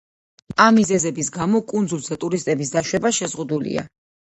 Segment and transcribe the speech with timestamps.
[0.63, 3.89] ამ მიზეზების გამო კუნძულზე ტურისტების დაშვება შეზღუდულია.